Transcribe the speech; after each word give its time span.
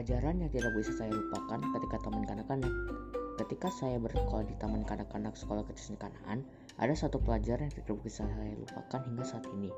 Pelajaran 0.00 0.40
yang 0.40 0.48
tidak 0.48 0.72
bisa 0.80 0.96
saya 0.96 1.12
lupakan 1.12 1.60
ketika 1.76 2.00
taman 2.00 2.24
kanak-kanak. 2.24 2.72
Ketika 3.36 3.68
saya 3.68 4.00
bersekolah 4.00 4.48
di 4.48 4.56
taman 4.56 4.80
kanak-kanak 4.88 5.36
sekolah 5.36 5.60
kecil 5.68 6.00
Kanaan, 6.00 6.40
ada 6.80 6.96
satu 6.96 7.20
pelajaran 7.20 7.68
yang 7.68 7.76
tidak 7.84 8.00
bisa 8.00 8.24
saya 8.24 8.56
lupakan 8.56 8.96
hingga 9.04 9.28
saat 9.28 9.44
ini. 9.60 9.68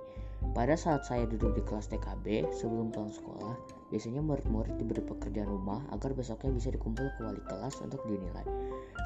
Pada 0.55 0.79
saat 0.79 1.03
saya 1.11 1.27
duduk 1.27 1.59
di 1.59 1.67
kelas 1.67 1.91
TKB 1.91 2.55
sebelum 2.55 2.95
pulang 2.95 3.11
sekolah, 3.11 3.59
biasanya 3.91 4.23
murid-murid 4.23 4.79
diberi 4.79 5.03
pekerjaan 5.03 5.51
rumah 5.51 5.83
agar 5.91 6.15
besoknya 6.15 6.55
bisa 6.55 6.71
dikumpul 6.71 7.11
ke 7.19 7.21
wali 7.27 7.43
kelas 7.43 7.83
untuk 7.83 7.99
dinilai. 8.07 8.47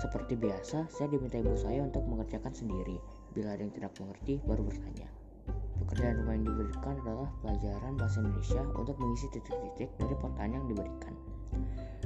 Seperti 0.05 0.37
biasa, 0.37 0.84
saya 0.92 1.09
diminta 1.09 1.41
ibu 1.41 1.56
saya 1.56 1.80
untuk 1.80 2.05
mengerjakan 2.05 2.52
sendiri. 2.52 3.01
Bila 3.33 3.56
ada 3.56 3.64
yang 3.64 3.73
tidak 3.73 3.96
mengerti, 3.96 4.37
baru 4.45 4.69
bertanya. 4.69 5.09
Pekerjaan 5.86 6.18
rumah 6.18 6.34
yang 6.34 6.46
diberikan 6.50 6.95
adalah 7.06 7.30
pelajaran 7.40 7.95
bahasa 7.95 8.18
Indonesia 8.18 8.62
untuk 8.74 8.98
mengisi 8.98 9.26
titik-titik 9.30 9.90
dari 10.02 10.14
pertanyaan 10.18 10.66
yang 10.66 10.66
diberikan. 10.74 11.14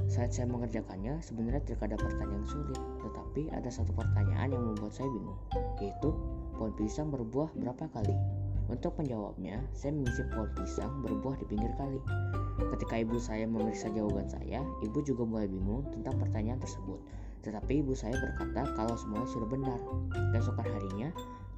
Saat 0.05 0.37
saya 0.37 0.47
mengerjakannya, 0.53 1.17
sebenarnya 1.23 1.65
tidak 1.65 1.89
ada 1.89 1.97
pertanyaan 1.97 2.45
sulit, 2.45 2.77
tetapi 3.01 3.49
ada 3.49 3.69
satu 3.73 3.89
pertanyaan 3.95 4.53
yang 4.53 4.63
membuat 4.63 4.93
saya 4.93 5.09
bingung, 5.09 5.39
yaitu 5.81 6.13
pohon 6.55 6.71
pisang 6.77 7.09
berbuah 7.09 7.49
berapa 7.57 7.89
kali? 7.89 8.13
Untuk 8.69 8.95
menjawabnya, 8.95 9.59
saya 9.75 9.91
mengisi 9.91 10.23
pohon 10.31 10.47
pisang 10.55 11.01
berbuah 11.03 11.35
di 11.41 11.45
pinggir 11.49 11.73
kali. 11.75 11.99
Ketika 12.71 13.01
ibu 13.01 13.17
saya 13.17 13.43
memeriksa 13.49 13.91
jawaban 13.91 14.29
saya, 14.29 14.63
ibu 14.85 14.99
juga 15.03 15.25
mulai 15.25 15.49
bingung 15.49 15.83
tentang 15.91 16.21
pertanyaan 16.21 16.61
tersebut. 16.61 17.01
Tetapi 17.41 17.81
ibu 17.81 17.97
saya 17.97 18.13
berkata 18.15 18.69
kalau 18.77 18.95
semuanya 18.95 19.27
sudah 19.27 19.49
benar. 19.49 19.79
Keesokan 20.31 20.67
harinya, 20.69 21.09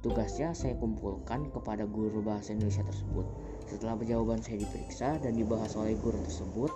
tugasnya 0.04 0.52
saya 0.52 0.76
kumpulkan 0.76 1.48
kepada 1.48 1.88
guru 1.88 2.20
bahasa 2.20 2.52
Indonesia 2.52 2.84
tersebut. 2.84 3.24
Setelah 3.64 3.96
jawaban 4.04 4.44
saya 4.44 4.60
diperiksa 4.60 5.16
dan 5.24 5.32
dibahas 5.32 5.72
oleh 5.80 5.96
guru 5.96 6.20
tersebut, 6.20 6.68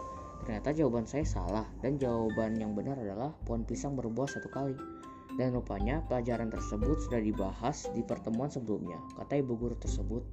Ternyata 0.48 0.72
jawaban 0.72 1.04
saya 1.04 1.28
salah 1.28 1.68
dan 1.84 2.00
jawaban 2.00 2.56
yang 2.56 2.72
benar 2.72 2.96
adalah 2.96 3.36
pohon 3.44 3.68
pisang 3.68 3.92
berbuah 3.92 4.32
satu 4.32 4.48
kali. 4.48 4.72
Dan 5.36 5.52
rupanya 5.52 6.00
pelajaran 6.08 6.48
tersebut 6.48 7.04
sudah 7.04 7.20
dibahas 7.20 7.84
di 7.92 8.00
pertemuan 8.00 8.48
sebelumnya, 8.48 8.96
kata 9.20 9.44
ibu 9.44 9.60
guru 9.60 9.76
tersebut. 9.76 10.24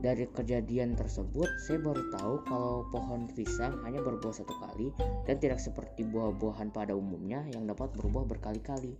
Dari 0.00 0.30
kejadian 0.30 0.94
tersebut, 0.94 1.50
saya 1.66 1.82
baru 1.82 2.14
tahu 2.14 2.34
kalau 2.46 2.86
pohon 2.94 3.26
pisang 3.34 3.82
hanya 3.82 3.98
berbuah 4.00 4.32
satu 4.32 4.54
kali 4.54 4.94
dan 5.26 5.36
tidak 5.42 5.58
seperti 5.58 6.06
buah-buahan 6.06 6.70
pada 6.70 6.94
umumnya 6.94 7.42
yang 7.50 7.66
dapat 7.66 7.90
berbuah 7.98 8.30
berkali-kali. 8.30 8.96